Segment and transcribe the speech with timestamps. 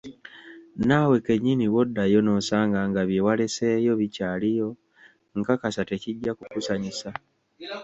[0.87, 4.67] Naawe kennyini bwoddayo nosanga nga byewaleseeyo bikyaliyo,
[5.37, 7.09] nkakasa tekijja kukusanyusa.